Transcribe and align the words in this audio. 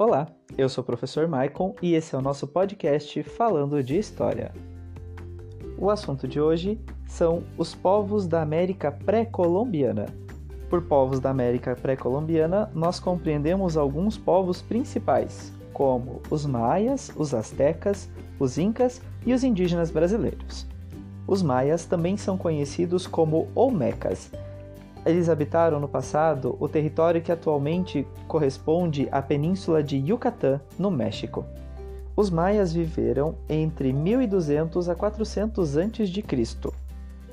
Olá, 0.00 0.28
eu 0.56 0.66
sou 0.66 0.80
o 0.80 0.86
professor 0.86 1.28
Maicon 1.28 1.74
e 1.82 1.92
esse 1.92 2.14
é 2.14 2.18
o 2.18 2.22
nosso 2.22 2.46
podcast 2.46 3.22
falando 3.22 3.82
de 3.82 3.98
história. 3.98 4.50
O 5.76 5.90
assunto 5.90 6.26
de 6.26 6.40
hoje 6.40 6.80
são 7.06 7.42
os 7.58 7.74
povos 7.74 8.26
da 8.26 8.40
América 8.40 8.90
pré-colombiana. 8.90 10.06
Por 10.70 10.80
povos 10.80 11.20
da 11.20 11.28
América 11.28 11.76
pré-colombiana, 11.76 12.70
nós 12.74 12.98
compreendemos 12.98 13.76
alguns 13.76 14.16
povos 14.16 14.62
principais, 14.62 15.52
como 15.70 16.22
os 16.30 16.46
maias, 16.46 17.12
os 17.14 17.34
astecas, 17.34 18.08
os 18.38 18.56
incas 18.56 19.02
e 19.26 19.34
os 19.34 19.44
indígenas 19.44 19.90
brasileiros. 19.90 20.66
Os 21.26 21.42
maias 21.42 21.84
também 21.84 22.16
são 22.16 22.38
conhecidos 22.38 23.06
como 23.06 23.48
olmecas 23.54 24.32
eles 25.04 25.28
habitaram 25.28 25.80
no 25.80 25.88
passado 25.88 26.56
o 26.60 26.68
território 26.68 27.22
que 27.22 27.32
atualmente 27.32 28.06
corresponde 28.28 29.08
à 29.10 29.22
península 29.22 29.82
de 29.82 29.96
Yucatán, 29.96 30.60
no 30.78 30.90
México. 30.90 31.44
Os 32.16 32.28
maias 32.28 32.72
viveram 32.72 33.34
entre 33.48 33.92
1200 33.92 34.88
a 34.88 34.94
400 34.94 35.76
a.C. 35.78 36.70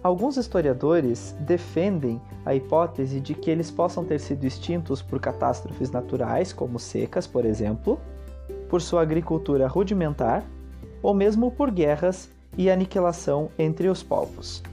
Alguns 0.02 0.38
historiadores 0.38 1.36
defendem 1.42 2.22
a 2.46 2.56
hipótese 2.56 3.20
de 3.20 3.34
que 3.34 3.52
eles 3.52 3.70
possam 3.70 4.06
ter 4.06 4.20
sido 4.20 4.46
extintos 4.46 5.02
por 5.02 5.20
catástrofes 5.20 5.92
naturais, 5.92 6.54
como 6.54 6.80
secas, 6.80 7.28
por 7.28 7.44
exemplo, 7.44 8.00
por 8.70 8.82
sua 8.82 9.02
agricultura 9.02 9.68
rudimentar, 9.68 10.46
ou 11.02 11.14
mesmo 11.14 11.52
por 11.52 11.70
guerras 11.72 12.30
e 12.58 12.70
aniquilação 12.70 13.50
entre 13.58 13.90
os 13.90 14.02
povos. 14.02 14.64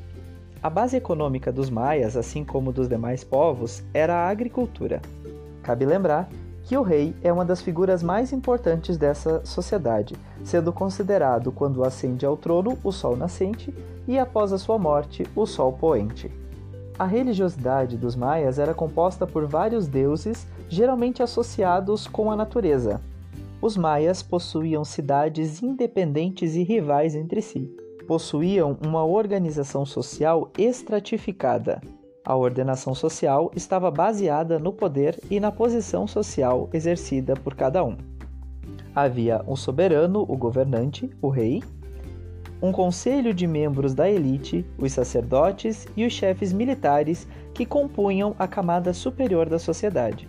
A 0.64 0.70
base 0.70 0.96
econômica 0.96 1.52
dos 1.52 1.68
maias, 1.68 2.16
assim 2.16 2.42
como 2.42 2.72
dos 2.72 2.88
demais 2.88 3.22
povos, 3.22 3.82
era 3.92 4.14
a 4.14 4.30
agricultura. 4.30 5.02
Cabe 5.62 5.84
lembrar 5.84 6.26
que 6.62 6.74
o 6.74 6.80
rei 6.80 7.14
é 7.22 7.30
uma 7.30 7.44
das 7.44 7.60
figuras 7.60 8.02
mais 8.02 8.32
importantes 8.32 8.96
dessa 8.96 9.44
sociedade, 9.44 10.16
sendo 10.42 10.72
considerado 10.72 11.52
quando 11.52 11.84
ascende 11.84 12.24
ao 12.24 12.34
trono 12.34 12.78
o 12.82 12.90
sol 12.90 13.14
nascente 13.14 13.74
e 14.08 14.18
após 14.18 14.54
a 14.54 14.58
sua 14.58 14.78
morte 14.78 15.26
o 15.36 15.44
sol 15.44 15.70
poente. 15.74 16.32
A 16.98 17.04
religiosidade 17.04 17.98
dos 17.98 18.16
maias 18.16 18.58
era 18.58 18.72
composta 18.72 19.26
por 19.26 19.44
vários 19.44 19.86
deuses, 19.86 20.46
geralmente 20.70 21.22
associados 21.22 22.06
com 22.06 22.30
a 22.30 22.36
natureza. 22.36 23.02
Os 23.60 23.76
maias 23.76 24.22
possuíam 24.22 24.82
cidades 24.82 25.62
independentes 25.62 26.54
e 26.54 26.62
rivais 26.62 27.14
entre 27.14 27.42
si 27.42 27.83
possuíam 28.06 28.76
uma 28.84 29.04
organização 29.04 29.84
social 29.84 30.50
estratificada. 30.56 31.80
A 32.24 32.34
ordenação 32.34 32.94
social 32.94 33.50
estava 33.54 33.90
baseada 33.90 34.58
no 34.58 34.72
poder 34.72 35.20
e 35.30 35.38
na 35.38 35.52
posição 35.52 36.06
social 36.06 36.70
exercida 36.72 37.34
por 37.34 37.54
cada 37.54 37.84
um. 37.84 37.96
Havia 38.94 39.42
um 39.46 39.56
soberano, 39.56 40.22
o 40.22 40.36
governante, 40.36 41.10
o 41.20 41.28
rei, 41.28 41.62
um 42.62 42.72
conselho 42.72 43.34
de 43.34 43.46
membros 43.46 43.92
da 43.92 44.08
elite, 44.08 44.64
os 44.78 44.92
sacerdotes 44.92 45.86
e 45.96 46.06
os 46.06 46.12
chefes 46.12 46.52
militares 46.52 47.28
que 47.52 47.66
compunham 47.66 48.34
a 48.38 48.48
camada 48.48 48.94
superior 48.94 49.48
da 49.48 49.58
sociedade. 49.58 50.28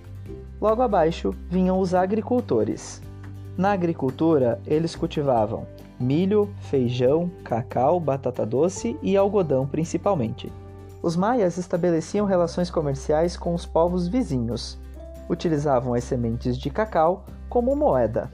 Logo 0.60 0.82
abaixo 0.82 1.34
vinham 1.50 1.80
os 1.80 1.94
agricultores. 1.94 3.02
Na 3.58 3.72
agricultura, 3.72 4.60
eles 4.68 4.96
cultivavam 4.96 5.66
milho, 6.00 6.50
feijão, 6.60 7.30
cacau, 7.44 8.00
batata 8.00 8.46
doce 8.46 8.98
e 9.02 9.16
algodão 9.16 9.66
principalmente. 9.68 10.52
Os 11.02 11.16
maias 11.16 11.58
estabeleciam 11.58 12.26
relações 12.26 12.70
comerciais 12.70 13.38
com 13.38 13.54
os 13.54 13.66
povos 13.66 14.08
vizinhos. 14.08 14.78
Utilizavam 15.30 15.94
as 15.94 16.04
sementes 16.04 16.58
de 16.58 16.70
cacau 16.70 17.26
como 17.50 17.76
moeda. 17.76 18.32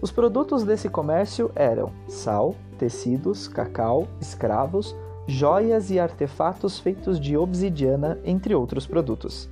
Os 0.00 0.10
produtos 0.10 0.64
desse 0.64 0.88
comércio 0.88 1.50
eram 1.54 1.90
sal, 2.08 2.54
tecidos, 2.78 3.46
cacau, 3.48 4.06
escravos, 4.20 4.94
joias 5.26 5.90
e 5.90 5.98
artefatos 5.98 6.78
feitos 6.78 7.18
de 7.18 7.36
obsidiana, 7.36 8.18
entre 8.24 8.54
outros 8.54 8.86
produtos. 8.86 9.48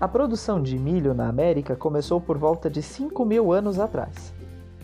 A 0.00 0.08
produção 0.08 0.62
de 0.62 0.78
milho 0.78 1.12
na 1.12 1.28
América 1.28 1.76
começou 1.76 2.20
por 2.20 2.38
volta 2.38 2.70
de 2.70 2.80
5 2.80 3.22
mil 3.24 3.52
anos 3.52 3.78
atrás 3.78 4.39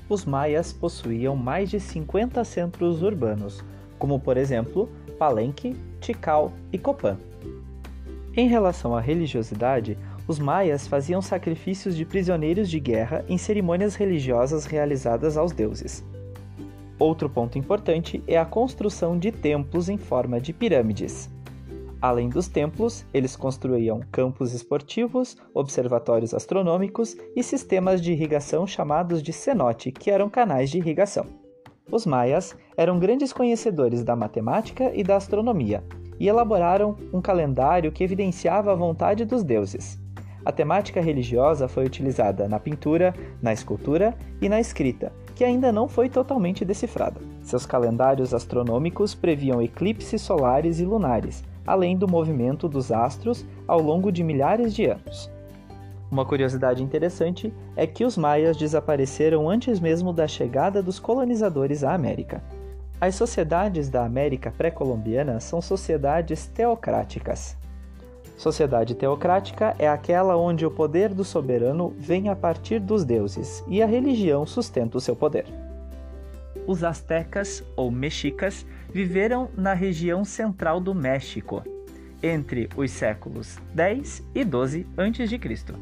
os 0.09 0.25
maias 0.25 0.73
possuíam 0.73 1.37
mais 1.37 1.71
de 1.71 1.81
50 1.81 2.45
centros 2.45 3.03
urbanos, 3.03 3.65
como 3.99 4.21
por 4.21 4.37
exemplo 4.37 4.89
Palenque, 5.19 5.77
Tikal 6.01 6.53
e 6.73 6.79
Copan. 6.79 7.19
Em 8.37 8.49
relação 8.49 8.95
à 8.95 9.01
religiosidade, 9.01 9.97
os 10.29 10.39
maias 10.39 10.87
faziam 10.87 11.23
sacrifícios 11.23 11.97
de 11.97 12.05
prisioneiros 12.05 12.69
de 12.69 12.79
guerra 12.81 13.25
em 13.29 13.39
cerimônias 13.39 13.95
religiosas 13.95 14.67
realizadas 14.67 15.37
aos 15.37 15.53
deuses. 15.53 16.05
Outro 16.99 17.29
ponto 17.29 17.59
importante 17.59 18.23
é 18.27 18.39
a 18.39 18.45
construção 18.45 19.19
de 19.19 19.31
templos 19.31 19.89
em 19.89 19.99
forma 19.99 20.41
de 20.41 20.53
pirâmides. 20.53 21.31
Além 22.07 22.29
dos 22.29 22.47
templos, 22.47 23.05
eles 23.13 23.35
construíam 23.35 23.99
campos 24.13 24.55
esportivos, 24.55 25.37
observatórios 25.53 26.33
astronômicos 26.33 27.17
e 27.35 27.43
sistemas 27.43 28.01
de 28.01 28.13
irrigação 28.13 28.65
chamados 28.65 29.21
de 29.21 29.33
cenote, 29.33 29.91
que 29.91 30.09
eram 30.09 30.31
canais 30.31 30.71
de 30.71 30.79
irrigação. 30.79 31.27
Os 31.91 32.07
maias 32.07 32.57
eram 32.77 33.01
grandes 33.01 33.33
conhecedores 33.33 34.05
da 34.05 34.15
matemática 34.15 34.93
e 34.95 35.03
da 35.03 35.17
astronomia 35.17 35.83
e 36.21 36.29
elaboraram 36.29 36.97
um 37.13 37.21
calendário 37.21 37.91
que 37.91 38.05
evidenciava 38.05 38.71
a 38.71 38.77
vontade 38.77 39.25
dos 39.25 39.43
deuses. 39.43 39.99
A 40.45 40.53
temática 40.53 41.01
religiosa 41.01 41.67
foi 41.67 41.87
utilizada 41.87 42.49
na 42.49 42.61
pintura, 42.61 43.13
na 43.43 43.53
escultura 43.53 44.17
e 44.41 44.49
na 44.49 44.61
escrita, 44.61 45.13
que 45.35 45.43
ainda 45.43 45.73
não 45.73 45.89
foi 45.89 46.09
totalmente 46.09 46.65
decifrada. 46.65 47.21
Seus 47.43 47.67
calendários 47.67 48.33
astronômicos 48.33 49.13
previam 49.13 49.61
eclipses 49.61 50.23
solares 50.23 50.79
e 50.79 50.85
lunares, 50.85 51.43
além 51.67 51.97
do 51.97 52.09
movimento 52.09 52.69
dos 52.69 52.93
astros 52.93 53.45
ao 53.67 53.81
longo 53.81 54.13
de 54.13 54.23
milhares 54.23 54.75
de 54.75 54.87
anos. 54.87 55.31
Uma 56.11 56.25
curiosidade 56.25 56.83
interessante 56.83 57.53
é 57.75 57.87
que 57.87 58.05
os 58.05 58.17
maias 58.17 58.57
desapareceram 58.57 59.51
antes 59.51 59.81
mesmo 59.81 60.13
da 60.13 60.29
chegada 60.29 60.83
dos 60.83 61.01
colonizadores 61.01 61.83
à 61.83 61.93
América. 61.93 62.43
As 63.01 63.15
sociedades 63.15 63.91
da 63.91 64.05
América 64.05 64.53
pré-colombiana 64.57 65.41
são 65.41 65.61
sociedades 65.61 66.47
teocráticas. 66.47 67.57
Sociedade 68.37 68.95
teocrática 68.95 69.75
é 69.79 69.89
aquela 69.89 70.37
onde 70.37 70.65
o 70.65 70.71
poder 70.71 71.13
do 71.13 71.25
soberano 71.25 71.93
vem 71.99 72.29
a 72.29 72.37
partir 72.37 72.79
dos 72.79 73.05
deuses 73.05 73.65
e 73.67 73.83
a 73.83 73.87
religião 73.87 74.47
sustenta 74.47 74.99
o 74.99 75.01
seu 75.01 75.17
poder. 75.17 75.66
Os 76.67 76.83
astecas 76.83 77.63
ou 77.77 77.91
mexicas 77.91 78.67
viveram 78.93 79.51
na 79.57 79.73
região 79.73 80.25
central 80.25 80.81
do 80.81 80.95
México, 80.95 81.63
entre 82.23 82.69
os 82.77 82.91
séculos 82.91 83.59
10 83.75 84.23
e 84.35 84.45
12 84.45 84.87
a.C. 84.97 85.75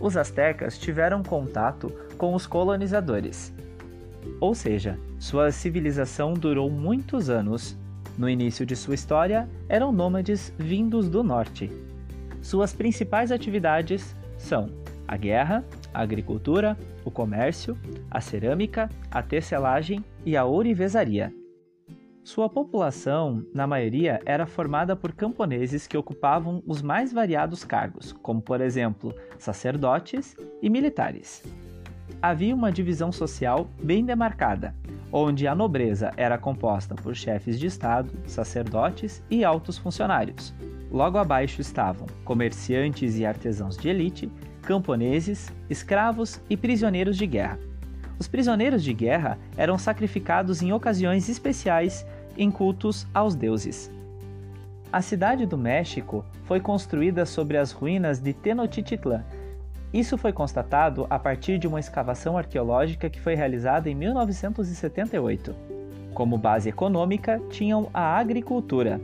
Os 0.00 0.16
astecas 0.16 0.78
tiveram 0.78 1.22
contato 1.22 1.92
com 2.16 2.34
os 2.34 2.46
colonizadores, 2.46 3.52
ou 4.40 4.54
seja, 4.54 4.98
sua 5.18 5.50
civilização 5.50 6.34
durou 6.34 6.70
muitos 6.70 7.28
anos. 7.28 7.76
No 8.16 8.28
início 8.28 8.66
de 8.66 8.74
sua 8.74 8.94
história, 8.94 9.48
eram 9.68 9.92
nômades 9.92 10.52
vindos 10.58 11.08
do 11.08 11.22
norte. 11.22 11.70
Suas 12.42 12.72
principais 12.72 13.30
atividades 13.30 14.14
são 14.36 14.70
a 15.06 15.16
guerra, 15.16 15.64
a 15.92 16.00
agricultura, 16.00 16.76
o 17.04 17.10
comércio, 17.10 17.76
a 18.10 18.20
cerâmica, 18.20 18.88
a 19.10 19.22
tecelagem 19.22 20.04
e 20.24 20.36
a 20.36 20.44
ourivesaria. 20.44 21.32
Sua 22.28 22.46
população, 22.46 23.42
na 23.54 23.66
maioria, 23.66 24.20
era 24.26 24.44
formada 24.44 24.94
por 24.94 25.12
camponeses 25.12 25.86
que 25.86 25.96
ocupavam 25.96 26.62
os 26.66 26.82
mais 26.82 27.10
variados 27.10 27.64
cargos, 27.64 28.12
como 28.12 28.42
por 28.42 28.60
exemplo 28.60 29.14
sacerdotes 29.38 30.36
e 30.60 30.68
militares. 30.68 31.42
Havia 32.20 32.54
uma 32.54 32.70
divisão 32.70 33.10
social 33.10 33.70
bem 33.82 34.04
demarcada, 34.04 34.74
onde 35.10 35.46
a 35.46 35.54
nobreza 35.54 36.10
era 36.16 36.36
composta 36.36 36.94
por 36.94 37.14
chefes 37.14 37.58
de 37.58 37.66
Estado, 37.66 38.12
sacerdotes 38.26 39.22
e 39.30 39.42
altos 39.42 39.78
funcionários. 39.78 40.54
Logo 40.90 41.18
abaixo 41.18 41.60
estavam 41.60 42.06
comerciantes 42.24 43.18
e 43.18 43.24
artesãos 43.24 43.76
de 43.76 43.88
elite, 43.88 44.30
camponeses, 44.68 45.50
escravos 45.70 46.42
e 46.50 46.54
prisioneiros 46.54 47.16
de 47.16 47.26
guerra. 47.26 47.58
Os 48.18 48.28
prisioneiros 48.28 48.84
de 48.84 48.92
guerra 48.92 49.38
eram 49.56 49.78
sacrificados 49.78 50.60
em 50.60 50.74
ocasiões 50.74 51.26
especiais 51.26 52.06
em 52.36 52.50
cultos 52.50 53.06
aos 53.14 53.34
deuses. 53.34 53.90
A 54.92 55.00
cidade 55.00 55.46
do 55.46 55.56
México 55.56 56.22
foi 56.44 56.60
construída 56.60 57.24
sobre 57.24 57.56
as 57.56 57.72
ruínas 57.72 58.20
de 58.20 58.34
Tenochtitlan. 58.34 59.24
Isso 59.90 60.18
foi 60.18 60.34
constatado 60.34 61.06
a 61.08 61.18
partir 61.18 61.58
de 61.58 61.66
uma 61.66 61.80
escavação 61.80 62.36
arqueológica 62.36 63.08
que 63.08 63.22
foi 63.22 63.34
realizada 63.34 63.88
em 63.88 63.94
1978. 63.94 65.56
Como 66.12 66.36
base 66.36 66.68
econômica, 66.68 67.40
tinham 67.48 67.88
a 67.94 68.18
agricultura. 68.18 69.00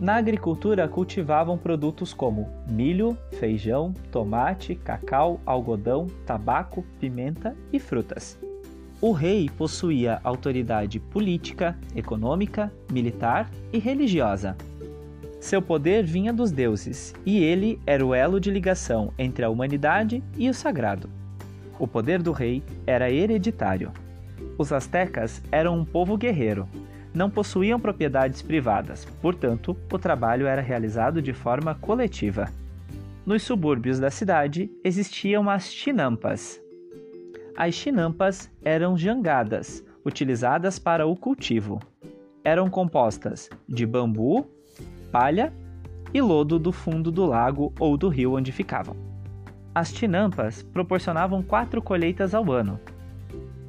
Na 0.00 0.16
agricultura 0.16 0.88
cultivavam 0.88 1.56
produtos 1.56 2.12
como 2.12 2.48
milho, 2.68 3.16
feijão, 3.38 3.94
tomate, 4.10 4.74
cacau, 4.74 5.40
algodão, 5.46 6.08
tabaco, 6.26 6.84
pimenta 6.98 7.56
e 7.72 7.78
frutas. 7.78 8.38
O 9.00 9.12
rei 9.12 9.48
possuía 9.56 10.20
autoridade 10.24 10.98
política, 10.98 11.78
econômica, 11.94 12.72
militar 12.90 13.48
e 13.72 13.78
religiosa. 13.78 14.56
Seu 15.40 15.60
poder 15.60 16.04
vinha 16.04 16.32
dos 16.32 16.50
deuses 16.50 17.14
e 17.24 17.38
ele 17.44 17.78
era 17.86 18.04
o 18.04 18.14
elo 18.14 18.40
de 18.40 18.50
ligação 18.50 19.12
entre 19.18 19.44
a 19.44 19.50
humanidade 19.50 20.24
e 20.36 20.48
o 20.48 20.54
sagrado. 20.54 21.08
O 21.78 21.86
poder 21.86 22.22
do 22.22 22.32
rei 22.32 22.62
era 22.86 23.10
hereditário. 23.10 23.92
Os 24.56 24.72
astecas 24.72 25.42
eram 25.52 25.78
um 25.78 25.84
povo 25.84 26.16
guerreiro. 26.16 26.66
Não 27.14 27.30
possuíam 27.30 27.78
propriedades 27.78 28.42
privadas, 28.42 29.04
portanto, 29.22 29.76
o 29.92 29.98
trabalho 29.98 30.48
era 30.48 30.60
realizado 30.60 31.22
de 31.22 31.32
forma 31.32 31.74
coletiva. 31.76 32.48
Nos 33.24 33.44
subúrbios 33.44 34.00
da 34.00 34.10
cidade 34.10 34.68
existiam 34.82 35.48
as 35.48 35.72
chinampas. 35.72 36.60
As 37.56 37.72
chinampas 37.72 38.50
eram 38.64 38.98
jangadas, 38.98 39.84
utilizadas 40.04 40.78
para 40.78 41.06
o 41.06 41.14
cultivo. 41.14 41.80
Eram 42.42 42.68
compostas 42.68 43.48
de 43.68 43.86
bambu, 43.86 44.44
palha 45.12 45.52
e 46.12 46.20
lodo 46.20 46.58
do 46.58 46.72
fundo 46.72 47.12
do 47.12 47.24
lago 47.24 47.72
ou 47.78 47.96
do 47.96 48.08
rio 48.08 48.34
onde 48.34 48.50
ficavam. 48.50 48.96
As 49.72 49.92
tinampas 49.92 50.62
proporcionavam 50.62 51.42
quatro 51.42 51.80
colheitas 51.80 52.34
ao 52.34 52.50
ano. 52.50 52.78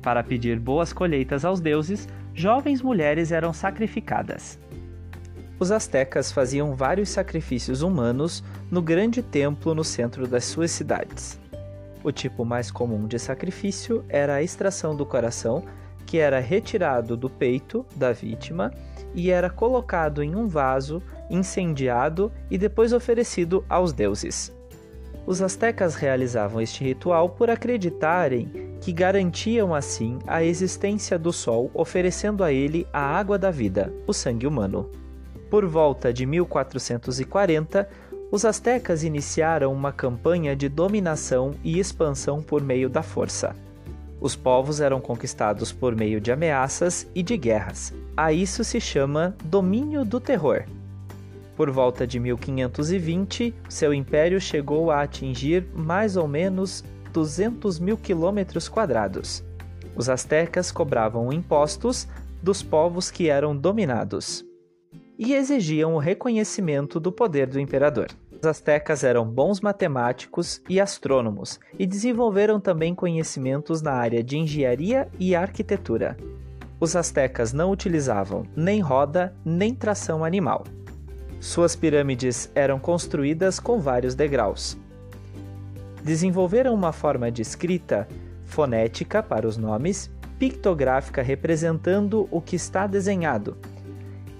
Para 0.05 0.21
pedir 0.21 0.59
boas 0.59 0.93
colheitas 0.93 1.43
aos 1.43 1.59
deuses, 1.59 2.07
jovens 2.31 2.79
mulheres 2.79 3.31
eram 3.31 3.51
sacrificadas. 3.51 4.59
Os 5.59 5.71
astecas 5.71 6.31
faziam 6.31 6.75
vários 6.75 7.09
sacrifícios 7.09 7.81
humanos 7.81 8.43
no 8.69 8.83
grande 8.83 9.23
templo 9.23 9.73
no 9.73 9.83
centro 9.83 10.27
das 10.27 10.45
suas 10.45 10.69
cidades. 10.69 11.39
O 12.03 12.11
tipo 12.11 12.45
mais 12.45 12.69
comum 12.69 13.07
de 13.07 13.17
sacrifício 13.17 14.05
era 14.07 14.35
a 14.35 14.43
extração 14.43 14.95
do 14.95 15.07
coração, 15.07 15.63
que 16.05 16.19
era 16.19 16.39
retirado 16.39 17.17
do 17.17 17.27
peito 17.27 17.83
da 17.95 18.11
vítima 18.11 18.71
e 19.15 19.31
era 19.31 19.49
colocado 19.49 20.21
em 20.21 20.35
um 20.35 20.47
vaso, 20.47 21.01
incendiado 21.31 22.31
e 22.51 22.59
depois 22.59 22.93
oferecido 22.93 23.65
aos 23.67 23.91
deuses. 23.91 24.54
Os 25.27 25.41
astecas 25.41 25.95
realizavam 25.95 26.61
este 26.61 26.83
ritual 26.83 27.29
por 27.29 27.49
acreditarem 27.49 28.77
que 28.79 28.91
garantiam 28.91 29.73
assim 29.73 30.19
a 30.27 30.43
existência 30.43 31.17
do 31.17 31.33
sol, 31.33 31.71
oferecendo 31.73 32.43
a 32.43 32.51
ele 32.51 32.85
a 32.93 32.99
água 32.99 33.37
da 33.37 33.49
vida, 33.49 33.91
o 34.05 34.13
sangue 34.13 34.45
humano. 34.45 34.89
Por 35.49 35.65
volta 35.65 36.13
de 36.13 36.25
1440, 36.25 37.89
os 38.31 38.45
astecas 38.45 39.03
iniciaram 39.03 39.73
uma 39.73 39.91
campanha 39.91 40.55
de 40.55 40.69
dominação 40.69 41.51
e 41.63 41.79
expansão 41.79 42.43
por 42.43 42.61
meio 42.61 42.89
da 42.89 43.01
força. 43.01 43.55
Os 44.21 44.35
povos 44.35 44.79
eram 44.79 45.01
conquistados 45.01 45.71
por 45.71 45.95
meio 45.95 46.21
de 46.21 46.31
ameaças 46.31 47.07
e 47.15 47.23
de 47.23 47.37
guerras. 47.37 47.93
A 48.15 48.31
isso 48.31 48.63
se 48.63 48.79
chama 48.79 49.35
domínio 49.43 50.05
do 50.05 50.19
terror. 50.19 50.65
Por 51.55 51.71
volta 51.71 52.05
de 52.05 52.19
1520, 52.19 53.53
seu 53.69 53.93
império 53.93 54.41
chegou 54.41 54.91
a 54.91 55.01
atingir 55.01 55.65
mais 55.73 56.17
ou 56.17 56.27
menos 56.27 56.83
200 57.13 57.79
mil 57.79 57.97
quilômetros 57.97 58.67
quadrados. 58.67 59.43
Os 59.95 60.09
astecas 60.09 60.69
cobravam 60.71 61.31
impostos 61.31 62.07
dos 62.43 62.61
povos 62.61 63.09
que 63.09 63.29
eram 63.29 63.55
dominados 63.55 64.45
e 65.17 65.33
exigiam 65.33 65.95
o 65.95 65.97
reconhecimento 65.97 66.99
do 66.99 67.11
poder 67.11 67.47
do 67.47 67.59
imperador. 67.59 68.07
Os 68.37 68.45
astecas 68.45 69.03
eram 69.03 69.25
bons 69.25 69.61
matemáticos 69.61 70.61
e 70.69 70.79
astrônomos 70.79 71.57
e 71.79 71.87
desenvolveram 71.87 72.59
também 72.59 72.93
conhecimentos 72.93 73.81
na 73.81 73.93
área 73.93 74.21
de 74.21 74.37
engenharia 74.37 75.07
e 75.17 75.33
arquitetura. 75.33 76.17
Os 76.79 76.97
astecas 76.97 77.53
não 77.53 77.71
utilizavam 77.71 78.43
nem 78.55 78.81
roda 78.81 79.33
nem 79.45 79.73
tração 79.73 80.25
animal. 80.25 80.65
Suas 81.45 81.75
pirâmides 81.75 82.49
eram 82.55 82.79
construídas 82.79 83.59
com 83.59 83.79
vários 83.79 84.15
degraus. 84.15 84.75
Desenvolveram 86.03 86.73
uma 86.73 86.91
forma 86.91 87.31
de 87.31 87.43
escrita 87.43 88.07
fonética 88.45 89.21
para 89.21 89.47
os 89.47 89.55
nomes, 89.55 90.09
pictográfica 90.39 91.21
representando 91.21 92.27
o 92.31 92.41
que 92.41 92.55
está 92.55 92.87
desenhado, 92.87 93.55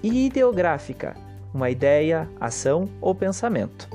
e 0.02 0.26
ideográfica, 0.26 1.14
uma 1.54 1.70
ideia, 1.70 2.28
ação 2.40 2.88
ou 3.00 3.14
pensamento. 3.14 3.88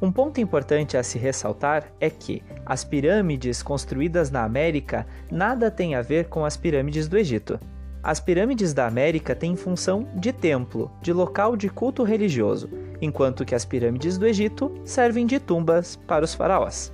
Um 0.00 0.10
ponto 0.10 0.40
importante 0.40 0.96
a 0.96 1.02
se 1.02 1.18
ressaltar 1.18 1.92
é 2.00 2.08
que 2.08 2.42
as 2.64 2.84
pirâmides 2.84 3.62
construídas 3.62 4.30
na 4.30 4.44
América 4.44 5.06
nada 5.30 5.70
têm 5.70 5.94
a 5.94 6.00
ver 6.00 6.28
com 6.28 6.42
as 6.42 6.56
pirâmides 6.56 7.06
do 7.06 7.18
Egito. 7.18 7.60
As 8.04 8.20
pirâmides 8.20 8.74
da 8.74 8.86
América 8.86 9.34
têm 9.34 9.56
função 9.56 10.06
de 10.14 10.30
templo, 10.30 10.90
de 11.00 11.10
local 11.10 11.56
de 11.56 11.70
culto 11.70 12.02
religioso, 12.02 12.68
enquanto 13.00 13.46
que 13.46 13.54
as 13.54 13.64
pirâmides 13.64 14.18
do 14.18 14.26
Egito 14.26 14.70
servem 14.84 15.24
de 15.24 15.40
tumbas 15.40 15.96
para 15.96 16.22
os 16.22 16.34
faraós. 16.34 16.92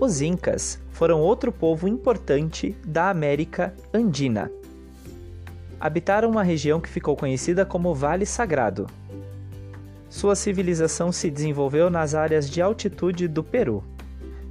Os 0.00 0.22
Incas 0.22 0.80
foram 0.88 1.20
outro 1.20 1.52
povo 1.52 1.86
importante 1.86 2.74
da 2.86 3.10
América 3.10 3.74
Andina. 3.92 4.50
Habitaram 5.78 6.30
uma 6.30 6.42
região 6.42 6.80
que 6.80 6.88
ficou 6.88 7.14
conhecida 7.14 7.66
como 7.66 7.94
Vale 7.94 8.24
Sagrado. 8.24 8.86
Sua 10.08 10.34
civilização 10.34 11.12
se 11.12 11.30
desenvolveu 11.30 11.90
nas 11.90 12.14
áreas 12.14 12.48
de 12.48 12.62
altitude 12.62 13.28
do 13.28 13.44
Peru. 13.44 13.84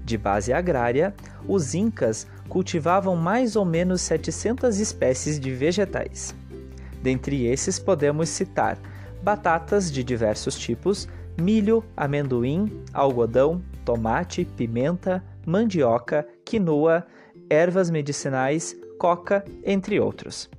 De 0.03 0.15
base 0.15 0.53
agrária, 0.53 1.15
os 1.47 1.73
Incas 1.73 2.27
cultivavam 2.49 3.15
mais 3.15 3.55
ou 3.55 3.65
menos 3.65 4.01
700 4.01 4.79
espécies 4.79 5.39
de 5.39 5.51
vegetais. 5.51 6.35
Dentre 7.01 7.45
esses 7.45 7.77
podemos 7.79 8.29
citar 8.29 8.77
batatas 9.21 9.91
de 9.91 10.03
diversos 10.03 10.57
tipos, 10.57 11.07
milho, 11.39 11.83
amendoim, 11.95 12.83
algodão, 12.93 13.61
tomate, 13.83 14.45
pimenta, 14.45 15.23
mandioca, 15.45 16.27
quinoa, 16.43 17.05
ervas 17.49 17.89
medicinais, 17.89 18.75
coca, 18.97 19.43
entre 19.63 19.99
outros. 19.99 20.49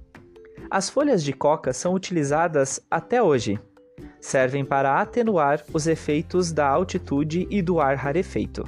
As 0.71 0.91
folhas 0.91 1.23
de 1.23 1.33
coca 1.33 1.73
são 1.73 1.95
utilizadas 1.95 2.81
até 2.91 3.23
hoje. 3.23 3.59
Servem 4.21 4.65
para 4.65 5.01
atenuar 5.01 5.63
os 5.73 5.87
efeitos 5.87 6.53
da 6.53 6.67
altitude 6.67 7.47
e 7.49 7.63
do 7.63 7.81
ar 7.81 7.97
rarefeito. 7.97 8.65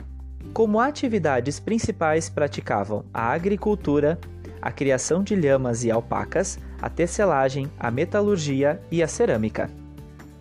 Como 0.52 0.80
atividades 0.80 1.60
principais 1.60 2.28
praticavam 2.28 3.04
a 3.12 3.30
agricultura, 3.32 4.18
a 4.60 4.72
criação 4.72 5.22
de 5.22 5.36
lhamas 5.36 5.84
e 5.84 5.90
alpacas, 5.90 6.58
a 6.80 6.88
tecelagem, 6.88 7.70
a 7.78 7.90
metalurgia 7.90 8.80
e 8.90 9.02
a 9.02 9.08
cerâmica. 9.08 9.70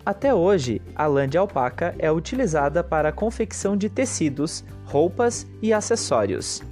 Até 0.04 0.34
hoje, 0.34 0.80
a 0.96 1.06
lã 1.06 1.28
de 1.28 1.36
alpaca 1.36 1.94
é 1.98 2.10
utilizada 2.10 2.82
para 2.82 3.10
a 3.10 3.12
confecção 3.12 3.76
de 3.76 3.88
tecidos, 3.88 4.64
roupas 4.86 5.46
e 5.60 5.72
acessórios. 5.72 6.62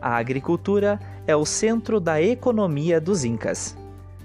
A 0.00 0.16
agricultura 0.16 0.98
é 1.26 1.34
o 1.34 1.44
centro 1.44 1.98
da 1.98 2.22
economia 2.22 3.00
dos 3.00 3.24
Incas. 3.24 3.76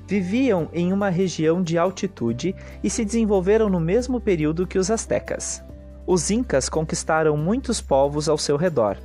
Viviam 0.08 0.70
em 0.72 0.94
uma 0.94 1.10
região 1.10 1.64
de 1.64 1.78
altitude 1.78 2.56
e 2.84 2.90
se 2.90 3.04
desenvolveram 3.04 3.70
no 3.70 3.80
mesmo 3.80 4.22
período 4.22 4.68
que 4.68 4.78
os 4.78 4.92
astecas. 4.92 5.63
Os 6.06 6.30
Incas 6.30 6.68
conquistaram 6.68 7.38
muitos 7.38 7.80
povos 7.80 8.28
ao 8.28 8.38
seu 8.38 8.58
redor. 8.58 8.98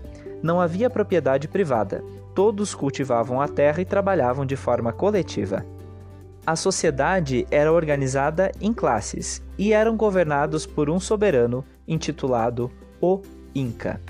Não 0.42 0.60
havia 0.60 0.90
propriedade 0.90 1.46
privada. 1.46 2.02
Todos 2.34 2.74
cultivavam 2.74 3.40
a 3.40 3.46
terra 3.46 3.80
e 3.80 3.84
trabalhavam 3.84 4.44
de 4.44 4.56
forma 4.56 4.92
coletiva. 4.92 5.64
A 6.44 6.56
sociedade 6.56 7.46
era 7.50 7.72
organizada 7.72 8.50
em 8.60 8.72
classes 8.72 9.42
e 9.56 9.72
eram 9.72 9.96
governados 9.96 10.66
por 10.66 10.88
um 10.88 10.98
soberano 10.98 11.64
intitulado 11.86 12.70
o 13.00 13.20
Inca. 13.54 14.00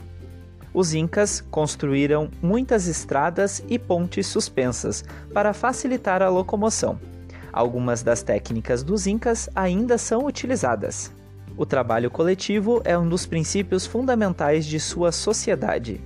Os 0.72 0.94
Incas 0.94 1.40
construíram 1.50 2.30
muitas 2.40 2.86
estradas 2.86 3.62
e 3.68 3.78
pontes 3.78 4.26
suspensas 4.26 5.04
para 5.34 5.52
facilitar 5.52 6.22
a 6.22 6.28
locomoção. 6.28 6.98
Algumas 7.52 8.02
das 8.02 8.22
técnicas 8.22 8.82
dos 8.82 9.06
Incas 9.06 9.50
ainda 9.54 9.98
são 9.98 10.24
utilizadas. 10.24 11.10
O 11.58 11.66
trabalho 11.66 12.08
coletivo 12.08 12.80
é 12.84 12.96
um 12.96 13.08
dos 13.08 13.26
princípios 13.26 13.84
fundamentais 13.84 14.64
de 14.64 14.78
sua 14.78 15.10
sociedade. 15.10 16.00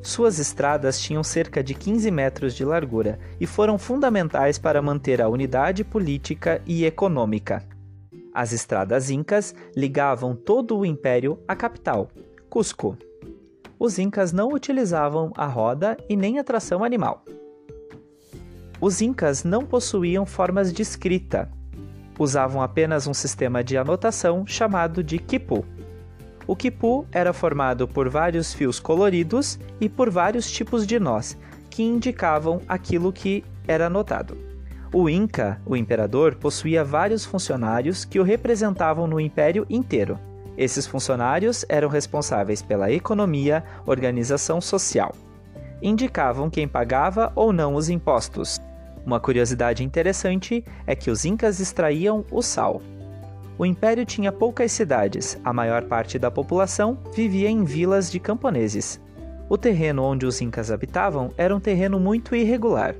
Suas 0.00 0.38
estradas 0.38 1.00
tinham 1.00 1.24
cerca 1.24 1.64
de 1.64 1.74
15 1.74 2.08
metros 2.12 2.54
de 2.54 2.64
largura 2.64 3.18
e 3.40 3.46
foram 3.46 3.76
fundamentais 3.76 4.58
para 4.58 4.80
manter 4.80 5.20
a 5.20 5.28
unidade 5.28 5.82
política 5.82 6.62
e 6.64 6.84
econômica. 6.84 7.66
As 8.32 8.52
estradas 8.52 9.10
incas 9.10 9.52
ligavam 9.76 10.36
todo 10.36 10.78
o 10.78 10.86
império 10.86 11.40
à 11.48 11.56
capital, 11.56 12.08
Cusco. 12.48 12.96
Os 13.80 13.98
incas 13.98 14.32
não 14.32 14.50
utilizavam 14.50 15.32
a 15.36 15.46
roda 15.46 15.96
e 16.08 16.14
nem 16.14 16.38
a 16.38 16.44
tração 16.44 16.84
animal. 16.84 17.24
Os 18.80 19.02
incas 19.02 19.42
não 19.42 19.66
possuíam 19.66 20.24
formas 20.24 20.72
de 20.72 20.82
escrita, 20.82 21.50
usavam 22.22 22.62
apenas 22.62 23.06
um 23.06 23.14
sistema 23.14 23.62
de 23.62 23.76
anotação 23.76 24.46
chamado 24.46 25.02
de 25.02 25.18
quipu. 25.18 25.64
O 26.46 26.56
quipu 26.56 27.06
era 27.12 27.32
formado 27.32 27.86
por 27.86 28.08
vários 28.08 28.52
fios 28.52 28.80
coloridos 28.80 29.58
e 29.80 29.88
por 29.88 30.10
vários 30.10 30.50
tipos 30.50 30.86
de 30.86 30.98
nós, 30.98 31.36
que 31.70 31.82
indicavam 31.82 32.60
aquilo 32.68 33.12
que 33.12 33.44
era 33.66 33.86
anotado. 33.86 34.36
O 34.92 35.08
Inca, 35.08 35.60
o 35.64 35.74
imperador, 35.74 36.34
possuía 36.34 36.84
vários 36.84 37.24
funcionários 37.24 38.04
que 38.04 38.20
o 38.20 38.22
representavam 38.22 39.06
no 39.06 39.18
império 39.18 39.64
inteiro. 39.70 40.18
Esses 40.56 40.86
funcionários 40.86 41.64
eram 41.68 41.88
responsáveis 41.88 42.60
pela 42.60 42.92
economia, 42.92 43.64
organização 43.86 44.60
social. 44.60 45.14
Indicavam 45.80 46.50
quem 46.50 46.68
pagava 46.68 47.32
ou 47.34 47.52
não 47.52 47.74
os 47.74 47.88
impostos. 47.88 48.60
Uma 49.04 49.18
curiosidade 49.18 49.82
interessante 49.82 50.64
é 50.86 50.94
que 50.94 51.10
os 51.10 51.24
incas 51.24 51.60
extraíam 51.60 52.24
o 52.30 52.40
sal. 52.40 52.80
O 53.58 53.66
império 53.66 54.04
tinha 54.06 54.32
poucas 54.32 54.72
cidades, 54.72 55.38
a 55.44 55.52
maior 55.52 55.82
parte 55.82 56.18
da 56.18 56.30
população 56.30 56.98
vivia 57.14 57.50
em 57.50 57.64
vilas 57.64 58.10
de 58.10 58.18
camponeses. 58.18 59.00
O 59.48 59.58
terreno 59.58 60.02
onde 60.02 60.24
os 60.24 60.40
incas 60.40 60.70
habitavam 60.70 61.30
era 61.36 61.54
um 61.54 61.60
terreno 61.60 62.00
muito 62.00 62.34
irregular. 62.34 62.94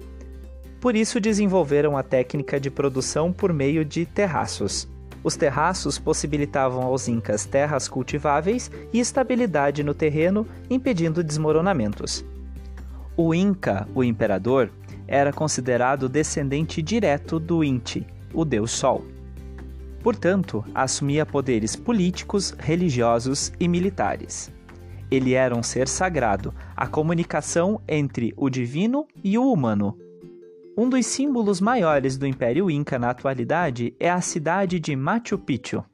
Por 0.81 0.97
isso 0.97 1.21
desenvolveram 1.21 1.97
a 1.97 2.03
técnica 2.03 2.59
de 2.59 2.71
produção 2.71 3.33
por 3.33 3.53
meio 3.53 3.85
de 3.85 4.05
terraços. 4.05 4.89
Os 5.25 5.37
terraços 5.37 5.99
possibilitavam 5.99 6.83
aos 6.83 7.07
incas 7.07 7.47
terras 7.47 7.89
cultiváveis 7.89 8.71
e 8.93 8.99
estabilidade 8.99 9.85
no 9.85 9.95
terreno, 9.95 10.47
impedindo 10.69 11.23
desmoronamentos. 11.23 12.25
O 13.17 13.35
Inca, 13.35 13.87
o 13.95 14.03
imperador, 14.03 14.71
era 15.07 15.33
considerado 15.33 16.09
descendente 16.09 16.83
direto 16.83 17.39
do 17.39 17.63
Inti, 17.63 18.07
o 18.33 18.45
deus 18.45 18.71
Sol. 18.71 19.05
Portanto, 20.03 20.65
assumia 20.75 21.25
poderes 21.25 21.77
políticos, 21.77 22.55
religiosos 22.59 23.53
e 23.61 23.69
militares. 23.69 24.53
Ele 25.11 25.35
era 25.35 25.55
um 25.55 25.63
ser 25.63 25.87
sagrado, 25.87 26.55
a 26.75 26.87
comunicação 26.87 27.81
entre 27.87 28.33
o 28.37 28.49
divino 28.49 29.07
e 29.23 29.39
o 29.39 29.53
humano. 29.53 29.97
Um 30.77 30.89
dos 30.89 31.05
símbolos 31.05 31.61
maiores 31.61 32.17
do 32.17 32.27
Império 32.27 32.71
Inca 32.71 32.99
na 32.99 33.11
atualidade 33.11 33.95
é 34.01 34.11
a 34.11 34.23
cidade 34.23 34.81
de 34.81 34.97
Machu 34.97 35.39
Picchu. 35.39 35.85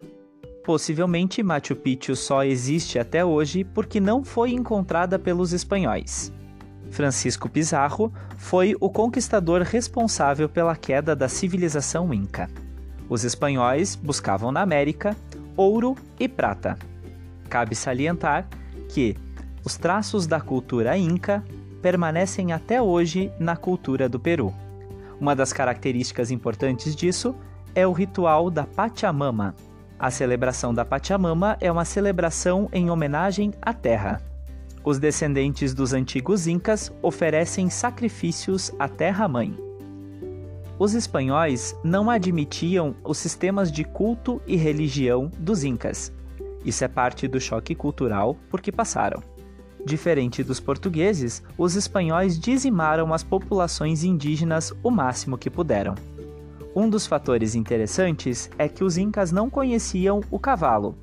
Possivelmente 0.65 1.43
Machu 1.43 1.75
Picchu 1.75 2.15
só 2.15 2.45
existe 2.45 2.99
até 2.99 3.25
hoje 3.25 3.65
porque 3.65 3.99
não 3.99 4.23
foi 4.23 4.53
encontrada 4.53 5.19
pelos 5.19 5.53
espanhóis. 5.53 6.33
Francisco 6.90 7.49
Pizarro 7.49 8.12
foi 8.37 8.75
o 8.80 8.88
conquistador 8.90 9.62
responsável 9.62 10.49
pela 10.49 10.75
queda 10.76 11.14
da 11.14 11.28
civilização 11.28 12.12
inca. 12.12 12.49
Os 13.09 13.25
espanhóis 13.25 13.95
buscavam 13.95 14.52
na 14.52 14.61
América 14.61 15.16
ouro 15.57 15.97
e 16.18 16.28
prata. 16.28 16.78
Cabe 17.49 17.75
salientar 17.75 18.47
que 18.88 19.16
os 19.64 19.76
traços 19.76 20.26
da 20.26 20.40
cultura 20.40 20.97
inca 20.97 21.42
permanecem 21.83 22.52
até 22.52 22.80
hoje 22.80 23.33
na 23.38 23.57
cultura 23.57 24.09
do 24.09 24.21
Peru. 24.21 24.52
Uma 25.21 25.35
das 25.35 25.52
características 25.52 26.30
importantes 26.30 26.95
disso 26.95 27.35
é 27.75 27.87
o 27.87 27.92
ritual 27.92 28.50
da 28.50 28.64
Pachamama. 28.64 29.54
A 29.99 30.11
celebração 30.11 30.73
da 30.73 30.85
Pachamama 30.85 31.57
é 31.61 31.71
uma 31.71 31.85
celebração 31.85 32.68
em 32.73 32.88
homenagem 32.88 33.52
à 33.61 33.73
terra. 33.73 34.27
Os 34.85 34.99
descendentes 34.99 35.75
dos 35.75 35.92
antigos 35.92 36.47
incas 36.47 36.92
oferecem 37.02 37.68
sacrifícios 37.68 38.73
à 38.78 38.88
terra-mãe. 38.88 39.56
Os 40.78 40.94
espanhóis 40.94 41.76
não 41.82 42.08
admitiam 42.08 42.94
os 43.02 43.18
sistemas 43.18 43.73
de 43.73 43.82
culto 43.82 44.40
e 44.47 44.56
religião 44.56 45.30
dos 45.38 45.64
incas. 45.64 46.12
Isso 46.64 46.85
é 46.85 46.88
parte 46.88 47.26
do 47.26 47.40
choque 47.40 47.75
cultural 47.75 48.37
por 48.49 48.61
que 48.61 48.70
passaram. 48.70 49.23
Diferente 49.85 50.42
dos 50.42 50.61
portugueses, 50.61 51.42
os 51.56 51.75
espanhóis 51.75 52.38
dizimaram 52.38 53.12
as 53.12 53.25
populações 53.25 54.04
indígenas 54.04 54.73
o 54.82 54.90
máximo 54.90 55.38
que 55.38 55.50
puderam. 55.50 55.94
Um 56.75 56.88
dos 56.88 57.06
fatores 57.06 57.54
interessantes 57.54 58.50
é 58.58 58.68
que 58.68 58.85
os 58.85 58.97
incas 58.97 59.32
não 59.32 59.50
conheciam 59.50 60.20
o 60.30 60.38
cavalo. 60.38 60.97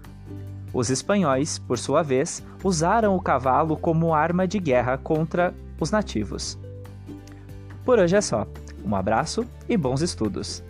Os 0.76 0.90
espanhóis, 0.90 1.58
por 1.58 1.80
sua 1.80 2.04
vez, 2.04 2.44
usaram 2.62 3.16
o 3.16 3.22
cavalo 3.22 3.78
como 3.78 4.14
arma 4.14 4.46
de 4.46 4.60
guerra 4.60 4.98
contra 4.98 5.56
os 5.80 5.90
nativos. 5.90 6.60
Por 7.86 7.98
hoje 7.98 8.18
é 8.18 8.20
só. 8.20 8.46
Um 8.84 8.94
abraço 8.94 9.46
e 9.70 9.78
bons 9.78 10.02
estudos! 10.02 10.62